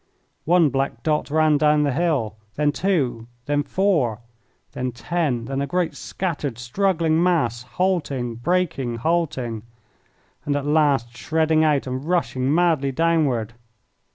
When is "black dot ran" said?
0.69-1.59